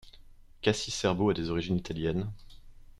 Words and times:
Cassie 0.63 0.89
Scerbo 0.89 1.29
a 1.29 1.35
des 1.35 1.51
origines 1.51 1.77
italiennes. 1.77 2.25